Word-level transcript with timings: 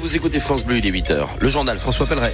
Vous 0.00 0.14
écoutez 0.14 0.38
France 0.38 0.64
Bleu, 0.64 0.78
il 0.78 0.86
est 0.86 0.92
8h. 0.92 1.26
Le 1.40 1.48
journal 1.48 1.76
François 1.76 2.06
Pelleret. 2.06 2.32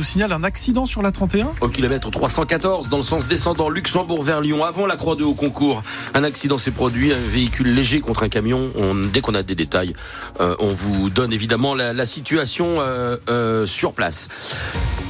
Nous 0.00 0.04
signale 0.04 0.32
un 0.32 0.44
accident 0.44 0.86
sur 0.86 1.02
la 1.02 1.12
31 1.12 1.50
Au 1.60 1.68
kilomètre 1.68 2.10
314, 2.10 2.88
dans 2.88 2.96
le 2.96 3.02
sens 3.02 3.28
descendant 3.28 3.68
Luxembourg 3.68 4.22
vers 4.22 4.40
Lyon, 4.40 4.64
avant 4.64 4.86
la 4.86 4.96
Croix 4.96 5.14
de 5.14 5.24
Haut 5.24 5.34
Concours. 5.34 5.82
Un 6.14 6.24
accident 6.24 6.56
s'est 6.56 6.70
produit, 6.70 7.12
un 7.12 7.18
véhicule 7.18 7.74
léger 7.74 8.00
contre 8.00 8.22
un 8.22 8.30
camion. 8.30 8.68
On, 8.78 8.94
dès 8.94 9.20
qu'on 9.20 9.34
a 9.34 9.42
des 9.42 9.54
détails, 9.54 9.92
euh, 10.40 10.56
on 10.58 10.68
vous 10.68 11.10
donne 11.10 11.34
évidemment 11.34 11.74
la, 11.74 11.92
la 11.92 12.06
situation 12.06 12.76
euh, 12.78 13.18
euh, 13.28 13.66
sur 13.66 13.92
place. 13.92 14.28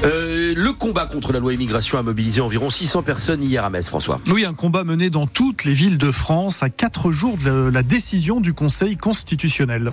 Le 0.03 0.73
combat 0.73 1.07
contre 1.07 1.33
la 1.33 1.39
loi 1.39 1.55
immigration 1.55 1.97
a 1.97 2.03
mobilisé 2.03 2.41
environ 2.41 2.69
600 2.69 3.05
personnes 3.05 3.45
hier 3.45 3.65
à 3.65 3.71
Metz, 3.71 3.87
François. 3.87 4.17
Oui, 4.27 4.45
un 4.45 4.55
combat 4.55 4.83
mené 4.83 5.09
dans 5.09 5.29
toutes 5.29 5.63
les 5.63 5.73
villes 5.73 5.99
de 5.99 6.11
France 6.11 6.65
à 6.65 6.69
quatre 6.69 7.13
jours 7.13 7.37
de 7.37 7.71
la 7.73 7.85
décision 7.85 8.41
du 8.41 8.55
Conseil 8.55 8.97
constitutionnel 8.97 9.93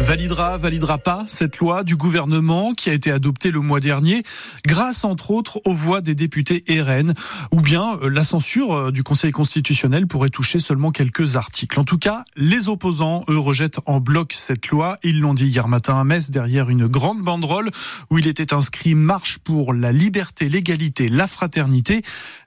validera, 0.00 0.56
validera 0.58 0.98
pas 0.98 1.24
cette 1.28 1.58
loi 1.58 1.84
du 1.84 1.96
gouvernement 1.96 2.72
qui 2.72 2.90
a 2.90 2.92
été 2.92 3.10
adoptée 3.10 3.50
le 3.50 3.60
mois 3.60 3.80
dernier 3.80 4.22
grâce 4.66 5.04
entre 5.04 5.30
autres 5.30 5.60
aux 5.64 5.74
voix 5.74 6.00
des 6.00 6.14
députés 6.14 6.64
RN 6.68 7.14
ou 7.52 7.60
bien 7.60 7.98
euh, 8.02 8.08
la 8.08 8.22
censure 8.22 8.74
euh, 8.74 8.90
du 8.92 9.02
Conseil 9.02 9.30
constitutionnel 9.30 10.06
pourrait 10.06 10.30
toucher 10.30 10.58
seulement 10.58 10.90
quelques 10.90 11.36
articles. 11.36 11.78
En 11.78 11.84
tout 11.84 11.98
cas, 11.98 12.24
les 12.36 12.68
opposants, 12.68 13.24
eux, 13.28 13.38
rejettent 13.38 13.80
en 13.86 14.00
bloc 14.00 14.32
cette 14.32 14.68
loi. 14.68 14.98
Ils 15.02 15.20
l'ont 15.20 15.34
dit 15.34 15.46
hier 15.46 15.68
matin 15.68 16.00
à 16.00 16.04
Metz 16.04 16.30
derrière 16.30 16.70
une 16.70 16.86
grande 16.86 17.20
banderole 17.20 17.70
où 18.10 18.18
il 18.18 18.26
était 18.26 18.54
inscrit 18.54 18.94
Marche 18.94 19.38
pour 19.38 19.74
la 19.74 19.92
liberté, 19.92 20.48
l'égalité, 20.48 21.08
la 21.08 21.26
fraternité. 21.26 22.02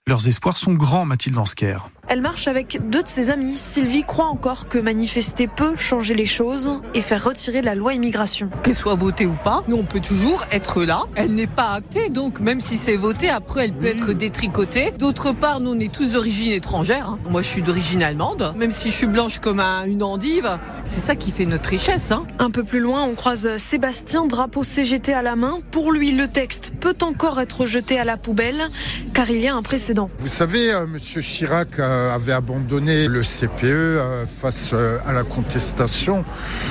Leurs 0.05 0.27
espoirs 0.27 0.57
sont 0.57 0.73
grands, 0.73 1.05
Mathilde 1.05 1.37
Ansker. 1.37 1.77
Elle 2.09 2.19
marche 2.19 2.49
avec 2.49 2.89
deux 2.89 3.01
de 3.01 3.07
ses 3.07 3.29
amis. 3.29 3.55
Sylvie 3.55 4.03
croit 4.03 4.25
encore 4.25 4.67
que 4.67 4.77
manifester 4.77 5.47
peut 5.47 5.77
changer 5.77 6.13
les 6.13 6.25
choses 6.25 6.81
et 6.93 6.99
faire 6.99 7.23
retirer 7.23 7.61
la 7.61 7.73
loi 7.73 7.93
immigration. 7.93 8.49
Qu'elle 8.63 8.75
soit 8.75 8.95
votée 8.95 9.25
ou 9.25 9.37
pas, 9.45 9.63
nous 9.69 9.77
on 9.77 9.85
peut 9.85 10.01
toujours 10.01 10.45
être 10.51 10.83
là. 10.83 11.03
Elle 11.15 11.33
n'est 11.33 11.47
pas 11.47 11.71
actée, 11.71 12.09
donc 12.09 12.41
même 12.41 12.59
si 12.59 12.75
c'est 12.75 12.97
voté, 12.97 13.29
après 13.29 13.63
elle 13.63 13.73
peut 13.73 13.85
être 13.85 14.11
détricotée. 14.11 14.91
D'autre 14.99 15.31
part, 15.31 15.61
nous 15.61 15.71
on 15.71 15.79
est 15.79 15.91
tous 15.91 16.11
d'origine 16.11 16.51
étrangère. 16.51 17.11
Hein. 17.11 17.19
Moi 17.29 17.41
je 17.41 17.47
suis 17.47 17.61
d'origine 17.61 18.03
allemande, 18.03 18.53
même 18.57 18.73
si 18.73 18.91
je 18.91 18.97
suis 18.97 19.07
blanche 19.07 19.39
comme 19.39 19.61
une 19.61 20.03
endive. 20.03 20.59
C'est 20.83 20.99
ça 20.99 21.15
qui 21.15 21.31
fait 21.31 21.45
notre 21.45 21.69
richesse. 21.69 22.11
Hein. 22.11 22.25
Un 22.39 22.51
peu 22.51 22.65
plus 22.65 22.81
loin, 22.81 23.03
on 23.03 23.15
croise 23.15 23.55
Sébastien, 23.55 24.25
drapeau 24.25 24.65
CGT 24.65 25.13
à 25.13 25.21
la 25.21 25.37
main. 25.37 25.59
Pour 25.71 25.93
lui, 25.93 26.11
le 26.11 26.27
texte 26.27 26.73
peut 26.81 26.97
encore 27.01 27.39
être 27.39 27.65
jeté 27.65 27.97
à 27.97 28.03
la 28.03 28.17
poubelle, 28.17 28.69
car 29.13 29.29
il 29.29 29.39
y 29.39 29.47
a 29.47 29.55
un 29.55 29.63
précédent. 29.63 29.92
Vous 30.17 30.27
savez, 30.27 30.71
euh, 30.71 30.87
Monsieur 30.87 31.21
Chirac 31.21 31.79
euh, 31.79 32.13
avait 32.13 32.31
abandonné 32.31 33.07
le 33.07 33.21
CPE 33.21 33.63
euh, 33.63 34.25
face 34.25 34.73
à 34.73 35.13
la 35.13 35.23
contestation. 35.23 36.25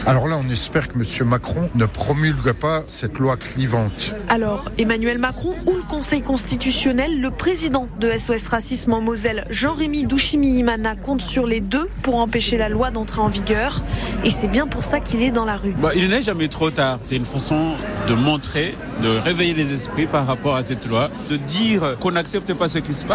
Alors 0.07 0.29
là, 0.29 0.39
on 0.43 0.51
espère 0.51 0.89
que 0.89 0.99
Monsieur 0.99 1.25
Macron 1.25 1.71
ne 1.75 1.87
promulgue 1.87 2.53
pas 2.53 2.83
cette 2.87 3.19
loi 3.19 3.37
clivante. 3.37 4.15
Alors, 4.29 4.71
Emmanuel 4.79 5.19
Macron 5.19 5.55
ou 5.67 5.75
le 5.77 5.83
Conseil 5.83 6.23
constitutionnel, 6.23 7.21
le 7.21 7.31
président 7.31 7.89
de 8.01 8.11
SOS 8.11 8.49
Racisme 8.49 8.93
en 8.95 9.01
Moselle, 9.01 9.45
Jean-Rémy 9.51 10.05
Douchimi-Imana, 10.05 10.97
compte 10.97 11.23
sur 11.23 11.47
les 11.47 11.61
deux 11.61 11.89
pour 12.03 12.17
empêcher 12.17 12.57
la 12.57 12.69
loi 12.69 12.91
d'entrer 12.91 13.21
en 13.21 13.29
vigueur. 13.29 13.83
Et 14.25 14.31
c'est 14.31 14.49
bien 14.49 14.67
pour 14.67 14.85
ça 14.85 15.01
qu'il 15.01 15.23
est 15.23 15.31
dans 15.31 15.45
la 15.45 15.57
rue. 15.57 15.75
Bah, 15.81 15.91
il 15.95 16.09
n'est 16.09 16.23
jamais 16.23 16.49
trop 16.49 16.71
tard. 16.71 16.99
C'est 17.03 17.17
une 17.17 17.25
façon 17.25 17.75
de 18.09 18.15
montrer, 18.15 18.75
de 19.03 19.09
réveiller 19.09 19.55
les 19.55 19.73
esprits 19.73 20.07
par 20.07 20.27
rapport 20.27 20.57
à 20.57 20.63
cette 20.63 20.87
loi, 20.87 21.11
de 21.31 21.37
dire 21.37 21.97
qu'on 22.01 22.13
n'accepte 22.13 22.53
pas 22.55 22.69
ce 22.69 22.79
qui 22.79 22.95
se 22.95 23.05
passe. 23.05 23.12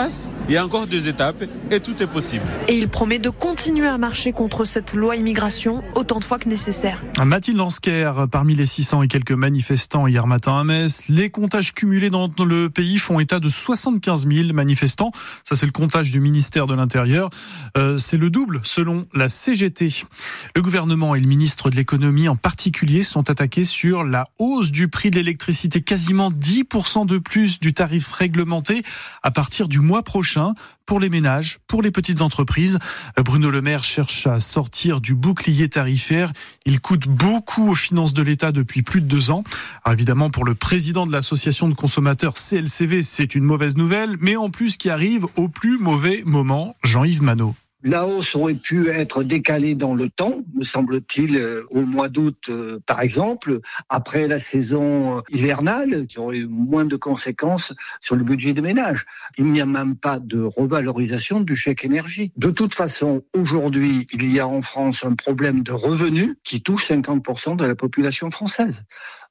Il 0.47 0.53
y 0.53 0.57
a 0.57 0.63
encore 0.63 0.85
deux 0.85 1.07
étapes 1.07 1.43
et 1.71 1.79
tout 1.79 2.01
est 2.03 2.07
possible. 2.07 2.43
Et 2.67 2.77
il 2.77 2.87
promet 2.87 3.17
de 3.17 3.29
continuer 3.29 3.87
à 3.87 3.97
marcher 3.97 4.31
contre 4.31 4.63
cette 4.63 4.93
loi 4.93 5.15
immigration 5.15 5.83
autant 5.95 6.19
de 6.19 6.23
fois 6.23 6.37
que 6.37 6.47
nécessaire. 6.47 7.03
Mathilde 7.25 7.59
Ansker, 7.59 8.27
parmi 8.31 8.53
les 8.53 8.67
600 8.67 9.03
et 9.03 9.07
quelques 9.07 9.31
manifestants 9.31 10.05
hier 10.05 10.27
matin 10.27 10.55
à 10.55 10.63
Metz, 10.63 11.05
les 11.09 11.29
comptages 11.31 11.73
cumulés 11.73 12.11
dans 12.11 12.29
le 12.45 12.69
pays 12.69 12.99
font 12.99 13.19
état 13.19 13.39
de 13.39 13.49
75 13.49 14.27
000 14.27 14.53
manifestants. 14.53 15.11
Ça, 15.43 15.55
c'est 15.55 15.65
le 15.65 15.71
comptage 15.71 16.11
du 16.11 16.19
ministère 16.19 16.67
de 16.67 16.75
l'Intérieur. 16.75 17.29
Euh, 17.75 17.97
c'est 17.97 18.17
le 18.17 18.29
double 18.29 18.61
selon 18.63 19.07
la 19.13 19.29
CGT. 19.29 20.03
Le 20.55 20.61
gouvernement 20.61 21.15
et 21.15 21.19
le 21.19 21.27
ministre 21.27 21.69
de 21.69 21.75
l'économie 21.75 22.29
en 22.29 22.35
particulier 22.35 23.01
sont 23.01 23.29
attaqués 23.29 23.65
sur 23.65 24.03
la 24.03 24.29
hausse 24.37 24.71
du 24.71 24.87
prix 24.87 25.09
de 25.09 25.15
l'électricité, 25.15 25.81
quasiment 25.81 26.29
10% 26.29 27.05
de 27.05 27.17
plus 27.17 27.59
du 27.59 27.73
tarif 27.73 28.11
réglementé 28.11 28.83
à 29.23 29.31
partir 29.31 29.67
du 29.67 29.79
mois 29.87 30.03
prochain 30.03 30.53
pour 30.85 30.99
les 30.99 31.09
ménages, 31.09 31.57
pour 31.67 31.81
les 31.81 31.91
petites 31.91 32.21
entreprises. 32.21 32.77
Bruno 33.17 33.49
Le 33.49 33.61
Maire 33.61 33.83
cherche 33.83 34.27
à 34.27 34.39
sortir 34.39 35.01
du 35.01 35.15
bouclier 35.15 35.69
tarifaire. 35.69 36.31
Il 36.65 36.79
coûte 36.79 37.07
beaucoup 37.07 37.69
aux 37.69 37.75
finances 37.75 38.13
de 38.13 38.21
l'État 38.21 38.51
depuis 38.51 38.83
plus 38.83 39.01
de 39.01 39.07
deux 39.07 39.31
ans. 39.31 39.43
Évidemment, 39.89 40.29
pour 40.29 40.45
le 40.45 40.53
président 40.53 41.07
de 41.07 41.11
l'association 41.11 41.67
de 41.67 41.73
consommateurs 41.73 42.35
CLCV, 42.35 43.01
c'est 43.01 43.33
une 43.33 43.43
mauvaise 43.43 43.75
nouvelle, 43.75 44.15
mais 44.19 44.35
en 44.35 44.49
plus 44.49 44.77
qui 44.77 44.89
arrive 44.89 45.25
au 45.35 45.47
plus 45.47 45.77
mauvais 45.79 46.21
moment, 46.25 46.75
Jean-Yves 46.83 47.23
Manot. 47.23 47.55
La 47.83 48.07
hausse 48.07 48.35
aurait 48.35 48.55
pu 48.55 48.89
être 48.89 49.21
décalée 49.21 49.75
dans 49.75 49.93
le 49.93 50.09
temps, 50.09 50.33
me 50.55 50.63
semble-t-il, 50.63 51.37
euh, 51.37 51.61
au 51.69 51.81
mois 51.81 52.09
d'août, 52.09 52.35
euh, 52.49 52.79
par 52.87 53.01
exemple, 53.01 53.59
après 53.89 54.27
la 54.27 54.39
saison 54.39 55.19
euh, 55.19 55.21
hivernale, 55.29 56.07
qui 56.07 56.17
aurait 56.17 56.39
eu 56.39 56.47
moins 56.47 56.85
de 56.85 56.95
conséquences 56.95 57.75
sur 58.01 58.15
le 58.15 58.23
budget 58.23 58.53
des 58.53 58.61
ménages. 58.61 59.05
Il 59.37 59.45
n'y 59.45 59.61
a 59.61 59.67
même 59.67 59.95
pas 59.95 60.17
de 60.17 60.41
revalorisation 60.41 61.41
du 61.41 61.55
chèque 61.55 61.85
énergie. 61.85 62.31
De 62.35 62.49
toute 62.49 62.73
façon, 62.73 63.21
aujourd'hui, 63.35 64.07
il 64.11 64.33
y 64.33 64.39
a 64.39 64.47
en 64.47 64.63
France 64.63 65.05
un 65.05 65.13
problème 65.13 65.61
de 65.61 65.71
revenus 65.71 66.33
qui 66.43 66.63
touche 66.63 66.87
50% 66.89 67.57
de 67.57 67.65
la 67.65 67.75
population 67.75 68.31
française 68.31 68.85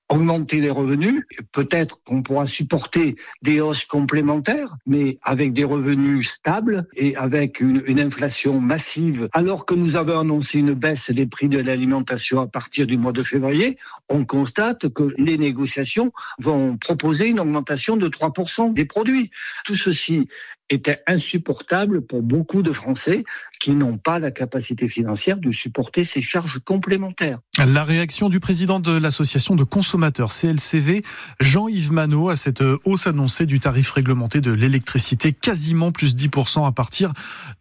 augmenter 0.09 0.61
les 0.61 0.71
revenus. 0.71 1.23
Peut-être 1.53 2.03
qu'on 2.05 2.23
pourra 2.23 2.47
supporter 2.47 3.17
des 3.43 3.61
hausses 3.61 3.85
complémentaires, 3.85 4.77
mais 4.87 5.19
avec 5.23 5.53
des 5.53 5.65
revenus 5.65 6.29
stables 6.29 6.87
et 6.95 7.17
avec 7.17 7.61
une, 7.61 7.83
inflation 7.99 8.61
massive. 8.61 9.29
Alors 9.33 9.65
que 9.65 9.75
nous 9.75 9.97
avons 9.97 10.21
annoncé 10.21 10.59
une 10.59 10.75
baisse 10.75 11.11
des 11.11 11.27
prix 11.27 11.49
de 11.49 11.59
l'alimentation 11.59 12.41
à 12.41 12.47
partir 12.47 12.87
du 12.87 12.99
mois 12.99 13.13
de 13.13 13.23
février, 13.23 13.79
on 14.09 14.25
constate 14.25 14.89
que 14.91 15.15
les 15.17 15.39
négociations 15.39 16.13
vont 16.39 16.77
proposer 16.77 17.29
une 17.29 17.41
augmentation 17.41 17.97
de 17.97 18.09
3% 18.09 18.75
des 18.75 18.85
produits. 18.85 19.31
Tout 19.65 19.77
ceci 19.77 20.29
était 20.71 21.03
insupportable 21.07 22.03
pour 22.03 22.23
beaucoup 22.23 22.63
de 22.63 22.73
Français 22.73 23.25
qui 23.61 23.75
n'ont 23.75 23.97
pas 23.97 24.19
la 24.19 24.31
capacité 24.31 24.89
financière 24.89 25.39
de 25.39 25.51
supporter 25.51 26.05
ces 26.05 26.23
charges 26.23 26.59
complémentaires. 26.65 27.39
La 27.65 27.85
réaction 27.85 28.29
du 28.29 28.41
président 28.41 28.81
de 28.81 28.91
l'association 28.91 29.57
de 29.57 29.65
consommateurs 29.65 30.33
CLCV, 30.33 31.03
Jean-Yves 31.41 31.93
Manot, 31.93 32.29
à 32.29 32.37
cette 32.37 32.63
hausse 32.85 33.07
annoncée 33.07 33.47
du 33.47 33.61
tarif 33.61 33.91
réglementé 33.91 34.41
de 34.41 34.51
l'électricité, 34.51 35.33
quasiment 35.33 35.93
plus 35.93 36.15
10% 36.15 36.67
à 36.67 36.73
partir 36.73 37.13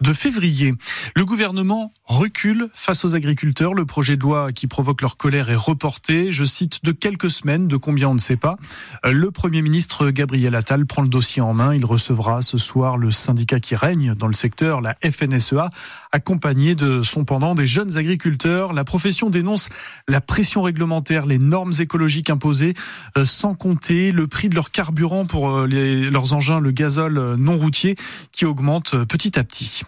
de 0.02 0.14
février. 0.14 0.74
Le 1.16 1.26
gouvernement 1.26 1.94
recule 2.04 2.70
face 2.74 3.06
aux 3.06 3.16
agriculteurs. 3.16 3.74
Le 3.74 3.86
projet 3.86 4.18
de 4.18 4.22
loi 4.22 4.52
qui 4.52 4.68
provoque 4.68 5.02
leur 5.02 5.18
colère 5.18 5.50
est 5.50 5.56
reporté, 5.56 6.32
je 6.32 6.44
cite, 6.44 6.84
de 6.84 6.92
quelques 6.92 7.32
semaines, 7.32 7.68
de 7.68 7.78
combien 7.78 8.10
on 8.10 8.14
ne 8.16 8.20
sait 8.20 8.38
pas. 8.38 8.58
Le 9.04 9.32
Premier 9.32 9.62
ministre 9.62 10.10
Gabriel 10.10 10.56
Attal 10.56 10.86
prend 10.86 11.04
le 11.04 11.08
dossier 11.08 11.42
en 11.42 11.54
main. 11.54 11.74
Il 11.74 11.86
recevra 11.86 12.42
ce 12.42 12.58
soir 12.58 12.95
le 12.98 13.12
syndicat 13.12 13.60
qui 13.60 13.76
règne 13.76 14.16
dans 14.16 14.28
le 14.28 14.34
secteur, 14.34 14.82
la 14.82 14.96
FNSEA, 15.04 15.70
accompagné 16.12 16.76
de 16.76 17.04
son 17.04 17.26
pendant 17.26 17.56
des 17.56 17.68
jeunes 17.68 17.98
agriculteurs. 17.98 18.74
La 18.74 18.84
profession 18.84 19.30
dénonce 19.30 19.70
la 20.08 20.22
pression 20.22 20.62
réglementaire, 20.62 21.26
les 21.26 21.38
normes 21.38 21.74
écologiques 21.80 22.30
imposées, 22.30 22.74
euh, 23.18 23.26
sans 23.26 23.56
compter 23.56 24.12
le 24.12 24.28
prix 24.28 24.50
de 24.50 24.56
leur 24.56 24.72
carburant 24.72 25.26
pour 25.26 25.50
euh, 25.50 25.68
leurs 25.68 26.34
engins, 26.34 26.60
le 26.60 26.72
gazole 26.72 27.18
euh, 27.18 27.38
non 27.38 27.58
routier, 27.58 27.96
qui 28.32 28.46
augmente 28.46 28.96
petit 29.06 29.38
à 29.38 29.44
petit. 29.44 29.84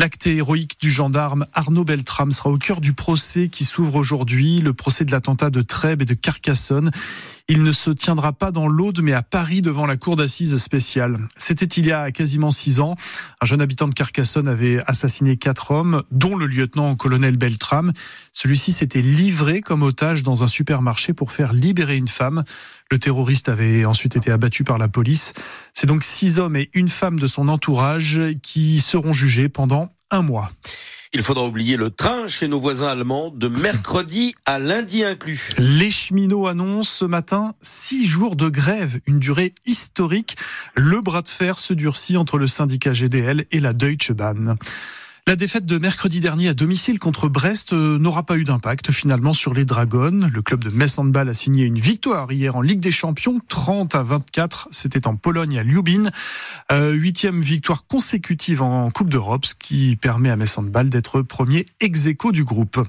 L'acte 0.00 0.26
héroïque 0.26 0.80
du 0.80 0.90
gendarme 0.90 1.44
Arnaud 1.52 1.84
Beltrame 1.84 2.32
sera 2.32 2.48
au 2.48 2.56
cœur 2.56 2.80
du 2.80 2.94
procès 2.94 3.48
qui 3.48 3.66
s'ouvre 3.66 3.96
aujourd'hui, 3.96 4.60
le 4.60 4.72
procès 4.72 5.04
de 5.04 5.10
l'attentat 5.10 5.50
de 5.50 5.60
Trèbes 5.60 6.00
et 6.00 6.06
de 6.06 6.14
Carcassonne. 6.14 6.90
Il 7.52 7.64
ne 7.64 7.72
se 7.72 7.90
tiendra 7.90 8.32
pas 8.32 8.52
dans 8.52 8.68
l'Aude, 8.68 9.00
mais 9.02 9.12
à 9.12 9.22
Paris, 9.22 9.60
devant 9.60 9.84
la 9.84 9.96
cour 9.96 10.14
d'assises 10.14 10.56
spéciale. 10.58 11.18
C'était 11.36 11.66
il 11.66 11.84
y 11.84 11.90
a 11.90 12.12
quasiment 12.12 12.52
six 12.52 12.78
ans. 12.78 12.94
Un 13.40 13.44
jeune 13.44 13.60
habitant 13.60 13.88
de 13.88 13.92
Carcassonne 13.92 14.46
avait 14.46 14.80
assassiné 14.86 15.36
quatre 15.36 15.72
hommes, 15.72 16.04
dont 16.12 16.36
le 16.36 16.46
lieutenant-colonel 16.46 17.36
Beltrame. 17.36 17.92
Celui-ci 18.32 18.70
s'était 18.70 19.02
livré 19.02 19.62
comme 19.62 19.82
otage 19.82 20.22
dans 20.22 20.44
un 20.44 20.46
supermarché 20.46 21.12
pour 21.12 21.32
faire 21.32 21.52
libérer 21.52 21.96
une 21.96 22.06
femme. 22.06 22.44
Le 22.88 23.00
terroriste 23.00 23.48
avait 23.48 23.84
ensuite 23.84 24.14
été 24.14 24.30
abattu 24.30 24.62
par 24.62 24.78
la 24.78 24.86
police. 24.86 25.32
C'est 25.74 25.88
donc 25.88 26.04
six 26.04 26.38
hommes 26.38 26.54
et 26.54 26.70
une 26.72 26.88
femme 26.88 27.18
de 27.18 27.26
son 27.26 27.48
entourage 27.48 28.20
qui 28.44 28.78
seront 28.78 29.12
jugés 29.12 29.48
pendant 29.48 29.92
un 30.12 30.22
mois. 30.22 30.52
Il 31.12 31.22
faudra 31.22 31.44
oublier 31.44 31.76
le 31.76 31.90
train 31.90 32.28
chez 32.28 32.46
nos 32.46 32.60
voisins 32.60 32.86
allemands 32.86 33.30
de 33.30 33.48
mercredi 33.48 34.32
à 34.46 34.60
lundi 34.60 35.02
inclus. 35.02 35.50
Les 35.58 35.90
cheminots 35.90 36.46
annoncent 36.46 36.98
ce 36.98 37.04
matin 37.04 37.54
six 37.62 38.06
jours 38.06 38.36
de 38.36 38.48
grève, 38.48 39.00
une 39.06 39.18
durée 39.18 39.52
historique. 39.66 40.36
Le 40.76 41.00
bras 41.00 41.22
de 41.22 41.28
fer 41.28 41.58
se 41.58 41.74
durcit 41.74 42.16
entre 42.16 42.38
le 42.38 42.46
syndicat 42.46 42.92
GDL 42.92 43.44
et 43.50 43.58
la 43.58 43.72
Deutsche 43.72 44.12
Bahn. 44.12 44.56
La 45.30 45.36
défaite 45.36 45.64
de 45.64 45.78
mercredi 45.78 46.18
dernier 46.18 46.48
à 46.48 46.54
domicile 46.54 46.98
contre 46.98 47.28
Brest 47.28 47.72
euh, 47.72 48.00
n'aura 48.00 48.24
pas 48.24 48.36
eu 48.36 48.42
d'impact 48.42 48.90
finalement 48.90 49.32
sur 49.32 49.54
les 49.54 49.64
Dragons. 49.64 50.28
Le 50.28 50.42
club 50.42 50.64
de 50.64 50.70
Metz 50.70 50.98
Handball 50.98 51.28
a 51.28 51.34
signé 51.34 51.66
une 51.66 51.78
victoire 51.78 52.32
hier 52.32 52.56
en 52.56 52.62
Ligue 52.62 52.80
des 52.80 52.90
Champions, 52.90 53.40
30 53.46 53.94
à 53.94 54.02
24. 54.02 54.66
C'était 54.72 55.06
en 55.06 55.14
Pologne 55.14 55.56
à 55.56 55.62
Ljubin. 55.62 56.10
Euh, 56.72 56.90
huitième 56.90 57.42
victoire 57.42 57.86
consécutive 57.86 58.60
en 58.60 58.90
Coupe 58.90 59.08
d'Europe, 59.08 59.46
ce 59.46 59.54
qui 59.54 59.94
permet 59.94 60.30
à 60.30 60.36
Metz 60.36 60.58
Handball 60.58 60.90
d'être 60.90 61.22
premier 61.22 61.64
ex 61.78 62.08
aequo 62.08 62.32
du 62.32 62.42
groupe. 62.42 62.84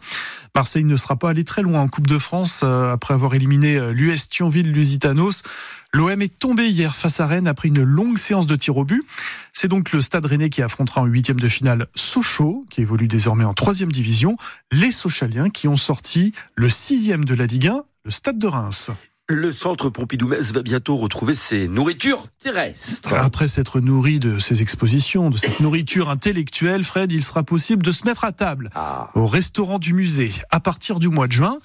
Marseille 0.55 0.83
ne 0.83 0.97
sera 0.97 1.17
pas 1.17 1.29
allé 1.29 1.43
très 1.43 1.61
loin 1.61 1.81
en 1.81 1.89
Coupe 1.89 2.07
de 2.07 2.17
France 2.17 2.61
euh, 2.63 2.91
après 2.91 3.13
avoir 3.13 3.35
éliminé 3.35 3.79
l'US 3.93 4.29
Thionville-Lusitanos. 4.29 5.43
L'OM 5.93 6.21
est 6.21 6.39
tombé 6.39 6.69
hier 6.69 6.95
face 6.95 7.19
à 7.19 7.27
Rennes 7.27 7.47
après 7.47 7.67
une 7.67 7.83
longue 7.83 8.17
séance 8.17 8.47
de 8.47 8.55
tir 8.55 8.77
au 8.77 8.85
but. 8.85 9.03
C'est 9.51 9.67
donc 9.67 9.91
le 9.91 9.99
Stade 9.99 10.25
Rennais 10.25 10.49
qui 10.49 10.61
affrontera 10.61 11.01
en 11.01 11.05
huitième 11.05 11.39
de 11.39 11.49
finale 11.49 11.87
Sochaux, 11.95 12.65
qui 12.69 12.81
évolue 12.81 13.09
désormais 13.09 13.43
en 13.43 13.53
troisième 13.53 13.91
division, 13.91 14.37
les 14.71 14.91
Sochaliens 14.91 15.49
qui 15.49 15.67
ont 15.67 15.75
sorti 15.75 16.31
le 16.55 16.69
sixième 16.69 17.25
de 17.25 17.35
la 17.35 17.45
Ligue 17.45 17.67
1, 17.67 17.83
le 18.05 18.11
Stade 18.11 18.37
de 18.37 18.47
Reims. 18.47 18.89
Le 19.33 19.53
centre 19.53 19.89
Pompidou-Metz 19.89 20.51
va 20.51 20.61
bientôt 20.61 20.97
retrouver 20.97 21.35
ses 21.35 21.69
nourritures 21.69 22.25
terrestres. 22.43 23.13
Après 23.13 23.47
s'être 23.47 23.79
nourri 23.79 24.19
de 24.19 24.39
ces 24.39 24.61
expositions, 24.61 25.29
de 25.29 25.37
cette 25.37 25.61
nourriture 25.61 26.09
intellectuelle, 26.09 26.83
Fred, 26.83 27.13
il 27.13 27.23
sera 27.23 27.41
possible 27.43 27.81
de 27.81 27.93
se 27.93 28.05
mettre 28.05 28.25
à 28.25 28.33
table 28.33 28.69
Ah. 28.75 29.09
au 29.15 29.25
restaurant 29.27 29.79
du 29.79 29.93
musée 29.93 30.33
à 30.49 30.59
partir 30.59 30.99
du 30.99 31.07
mois 31.07 31.27
de 31.27 31.31
juin. 31.31 31.57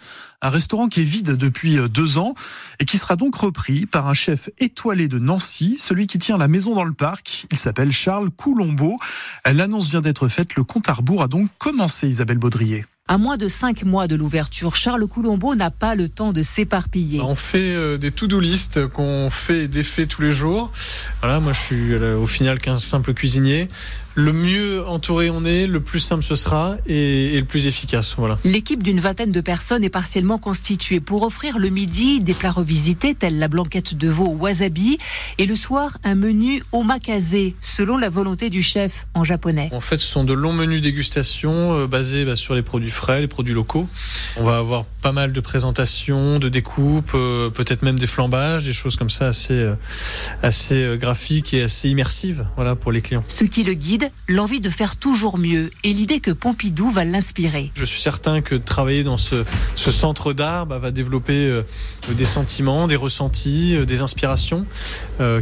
Un 0.43 0.49
restaurant 0.49 0.87
qui 0.87 1.01
est 1.01 1.05
vide 1.05 1.33
depuis 1.33 1.77
euh, 1.77 1.89
deux 1.89 2.19
ans 2.19 2.35
et 2.79 2.85
qui 2.85 2.99
sera 2.99 3.17
donc 3.17 3.35
repris 3.35 3.85
par 3.85 4.07
un 4.07 4.15
chef 4.15 4.49
étoilé 4.59 5.09
de 5.09 5.19
Nancy, 5.19 5.77
celui 5.81 6.07
qui 6.07 6.19
tient 6.21 6.39
la 6.39 6.47
maison 6.47 6.77
dans 6.77 6.85
le 6.85 6.93
parc. 6.95 7.47
Il 7.51 7.59
s'appelle 7.59 7.91
Charles 7.91 8.31
Coulombeau. 8.31 8.97
L'annonce 9.45 9.91
vient 9.91 10.03
d'être 10.03 10.29
faite. 10.29 10.55
Le 10.55 10.63
compte 10.63 10.89
à 10.89 10.93
rebours 10.93 11.21
a 11.23 11.27
donc 11.27 11.49
commencé, 11.59 12.07
Isabelle 12.07 12.39
Baudrier. 12.39 12.85
À 13.09 13.19
moins 13.19 13.37
de 13.37 13.47
cinq 13.47 13.85
mois 13.85 14.09
de 14.09 14.17
l'ouverture, 14.17 14.75
Charles 14.75 15.07
Coulombeau 15.07 15.55
n'a 15.55 15.71
pas 15.71 15.95
le 15.95 16.09
temps 16.09 16.33
de 16.33 16.43
s'éparpiller. 16.43 17.21
On 17.21 17.37
fait 17.37 17.77
euh, 17.77 17.99
des 17.99 18.11
to-do 18.11 18.41
list 18.41 18.85
qu'on 18.89 19.31
fait 19.31 19.61
et 19.61 19.69
défait 19.69 20.07
tous 20.07 20.23
les 20.23 20.33
jours. 20.33 20.73
Voilà, 21.23 21.39
moi 21.39 21.53
je 21.53 21.61
suis 21.61 21.95
euh, 21.95 22.19
au 22.19 22.27
final 22.27 22.59
qu'un 22.59 22.79
simple 22.79 23.15
cuisinier. 23.15 23.69
Le 24.17 24.33
mieux 24.33 24.85
entouré 24.89 25.29
on 25.29 25.45
est, 25.45 25.67
le 25.67 25.79
plus 25.81 26.01
simple 26.01 26.25
ce 26.25 26.35
sera 26.37 26.79
et, 26.87 27.35
et 27.35 27.39
le 27.39 27.45
plus 27.45 27.67
efficace. 27.67 28.17
Voilà. 28.19 28.39
L'équipe 28.45 28.83
d'une 28.83 28.99
vingtaine 28.99 29.31
de 29.31 29.41
personnes 29.41 29.85
est 29.85 29.91
partiellement 29.91 30.39
constituée 30.39 30.99
pour 30.99 31.23
offrir 31.23 31.59
le 31.61 31.69
midi 31.69 32.19
des 32.19 32.35
plats 32.35 32.51
revisités 32.51 33.15
tels 33.15 33.39
la 33.39 33.47
blanquette 33.47 33.95
de 33.95 34.09
veau 34.09 34.25
au 34.25 34.37
wasabi 34.37 34.99
et 35.39 35.47
le 35.47 35.55
soir 35.55 35.99
un 36.03 36.17
menu 36.17 36.61
omakase 36.73 37.37
selon 37.61 37.99
la 37.99 38.09
volonté 38.09 38.51
du 38.51 38.65
chef 38.65 39.07
en 39.15 39.23
japonais. 39.23 39.69
En 39.73 39.81
fait, 39.81 39.99
ce 39.99 40.09
sont 40.09 40.25
de 40.25 40.33
longs 40.33 40.55
menus 40.55 40.81
dégustation 40.81 41.79
euh, 41.79 41.87
basés 41.87 42.25
bah, 42.25 42.35
sur 42.35 42.57
les 42.57 42.63
produits 42.63 42.96
frais, 42.97 43.21
les 43.21 43.29
produits 43.29 43.55
locaux. 43.55 43.89
On 44.39 44.45
va 44.45 44.57
avoir 44.59 44.85
pas 44.85 45.13
mal 45.13 45.33
de 45.33 45.41
présentations, 45.41 46.39
de 46.39 46.49
découpes, 46.49 47.13
euh, 47.15 47.51
peut-être 47.51 47.83
même 47.83 47.99
des 47.99 48.07
flambages, 48.07 48.65
des 48.65 48.73
choses 48.73 48.97
comme 48.97 49.11
ça 49.11 49.29
assez, 49.29 49.55
euh, 49.55 49.75
assez 50.43 50.83
euh, 50.83 50.97
graphiques 50.97 51.55
et 51.55 51.63
assez 51.63 51.89
immersives 51.89 52.47
voilà, 52.57 52.75
pour 52.75 52.91
les 52.91 53.03
clients. 53.03 53.23
Ce 53.29 53.45
qui 53.45 53.63
le 53.63 53.75
guide, 53.75 54.11
l'envie 54.29 54.61
de 54.61 54.71
faire 54.71 54.97
toujours 54.97 55.39
mieux 55.39 55.71
et 55.85 55.93
l'idée 55.93 56.21
que 56.21 56.33
Pompidou 56.33 56.91
va 56.91 57.05
l'inspirer. 57.05 57.71
Je 57.75 57.85
suis 57.85 58.01
certain 58.01 58.41
que 58.41 58.55
travailler 58.55 59.05
dans 59.05 59.17
ce, 59.17 59.45
ce 59.77 59.91
centre 59.91 60.33
d'art 60.33 60.67
bah, 60.67 60.79
va 60.79 60.91
développer 60.91 61.47
euh, 61.47 61.63
des 62.11 62.25
sentiments, 62.25 62.89
des 62.89 62.97
ressentis, 62.97 63.77
des 63.87 64.01
inspirations 64.01 64.67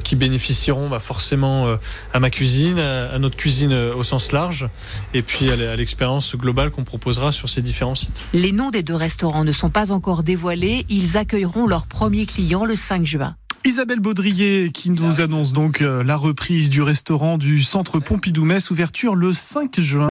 qui 0.02 0.16
bénéficieront 0.16 0.88
bah, 0.88 0.98
forcément 0.98 1.76
à 2.12 2.20
ma 2.20 2.30
cuisine, 2.30 2.78
à, 2.78 3.12
à 3.12 3.18
notre 3.18 3.36
cuisine 3.36 3.72
au 3.72 4.02
sens 4.02 4.32
large, 4.32 4.68
et 5.12 5.22
puis 5.22 5.50
à 5.50 5.76
l'expérience 5.76 6.36
globale 6.36 6.70
qu'on 6.70 6.84
proposera 6.84 7.32
sur 7.32 7.43
ces 7.48 7.62
différents 7.62 7.94
sites. 7.94 8.24
Les 8.32 8.52
noms 8.52 8.70
des 8.70 8.82
deux 8.82 8.94
restaurants 8.94 9.44
ne 9.44 9.52
sont 9.52 9.70
pas 9.70 9.92
encore 9.92 10.22
dévoilés. 10.22 10.86
Ils 10.88 11.16
accueilleront 11.16 11.66
leurs 11.66 11.86
premiers 11.86 12.26
clients 12.26 12.64
le 12.64 12.76
5 12.76 13.06
juin. 13.06 13.36
Isabelle 13.66 14.00
Baudrier 14.00 14.70
qui 14.72 14.90
nous 14.90 15.22
annonce 15.22 15.54
donc 15.54 15.80
euh, 15.80 16.04
la 16.04 16.16
reprise 16.16 16.68
du 16.68 16.82
restaurant 16.82 17.38
du 17.38 17.62
centre 17.62 17.98
Pompidou-Metz, 17.98 18.70
ouverture 18.70 19.14
le 19.14 19.32
5 19.32 19.80
juin. 19.80 20.02